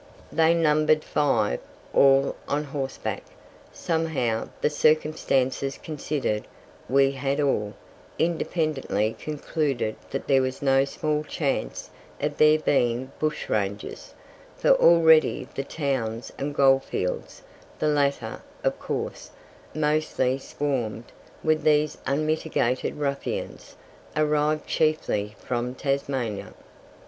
They 0.31 0.55
numbered 0.55 1.03
five, 1.03 1.59
all 1.93 2.35
on 2.47 2.63
horseback. 2.63 3.21
Somehow, 3.71 4.49
the 4.59 4.69
circumstances 4.71 5.77
considered, 5.77 6.47
we 6.89 7.11
had 7.11 7.39
all, 7.39 7.75
independently, 8.17 9.15
concluded 9.19 9.95
that 10.09 10.25
there 10.27 10.41
was 10.41 10.59
no 10.63 10.85
small 10.85 11.23
chance 11.23 11.91
of 12.19 12.37
their 12.39 12.57
being 12.57 13.11
bushrangers; 13.19 14.15
for 14.57 14.71
already 14.71 15.47
the 15.53 15.63
towns 15.63 16.33
and 16.35 16.55
goldfields 16.55 17.43
the 17.77 17.87
latter, 17.87 18.41
of 18.63 18.79
course, 18.79 19.29
mostly 19.75 20.39
swarmed 20.39 21.11
with 21.43 21.61
these 21.61 21.99
unmitigated 22.07 22.95
ruffians, 22.95 23.75
arrived 24.17 24.65
chiefly 24.65 25.35
from 25.37 25.75
Tasmania. 25.75 26.53